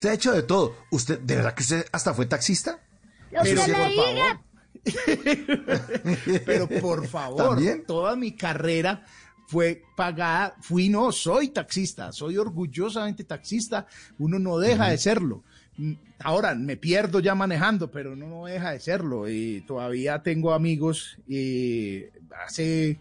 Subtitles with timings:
[0.00, 0.76] Usted ha hecho de todo.
[0.90, 2.80] ¿Usted, de verdad que usted hasta fue taxista?
[3.30, 4.42] Lo que Pero por diga.
[6.46, 7.84] Pero por favor, ¿También?
[7.84, 9.04] toda mi carrera
[9.46, 13.86] fue pagada, fui no, soy taxista, soy orgullosamente taxista,
[14.18, 15.44] uno no deja de serlo.
[16.20, 19.28] Ahora me pierdo ya manejando, pero uno no deja de serlo.
[19.28, 22.04] Y todavía tengo amigos y
[22.42, 22.98] hace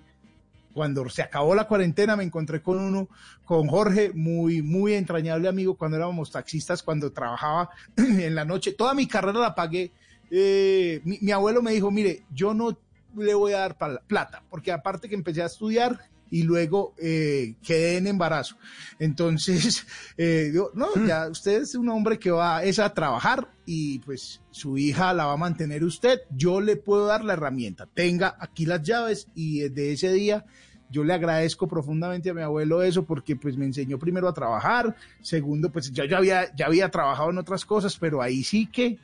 [0.74, 3.10] cuando se acabó la cuarentena me encontré con uno,
[3.46, 8.74] con Jorge, muy, muy entrañable amigo cuando éramos taxistas, cuando trabajaba en la noche.
[8.74, 9.92] Toda mi carrera la pagué.
[10.32, 12.78] Eh, mi, mi abuelo me dijo, mire, yo no
[13.16, 13.78] le voy a dar
[14.08, 16.00] plata, porque aparte que empecé a estudiar
[16.30, 18.56] y luego eh, quedé en embarazo.
[19.00, 19.86] Entonces,
[20.18, 24.42] eh, yo, no, ya usted es un hombre que va es a trabajar y pues
[24.52, 26.22] su hija la va a mantener usted.
[26.36, 27.88] Yo le puedo dar la herramienta.
[27.88, 30.46] Tenga aquí las llaves y desde ese día
[30.90, 34.96] yo le agradezco profundamente a mi abuelo eso porque pues me enseñó primero a trabajar,
[35.22, 38.98] segundo pues yo ya había, ya había trabajado en otras cosas, pero ahí sí que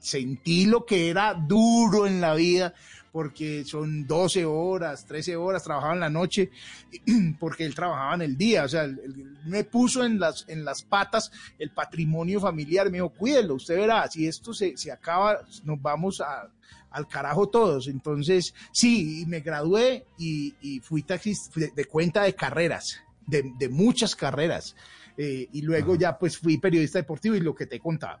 [0.00, 2.74] sentí lo que era duro en la vida
[3.12, 6.50] porque son 12 horas, 13 horas, trabajaba en la noche,
[7.38, 10.64] porque él trabajaba en el día, o sea, él- él me puso en las, en
[10.64, 15.40] las patas el patrimonio familiar, me dijo, cuídelo, usted verá, si esto se, se acaba,
[15.64, 16.48] nos vamos a,
[16.90, 17.86] al carajo todos.
[17.88, 23.52] Entonces, sí, y me gradué y, y fui taxista fui de, cuenta de carreras, de,
[23.58, 24.74] de muchas carreras,
[25.18, 28.20] eh, y luego ya pues fui periodista deportivo y lo que te he contado.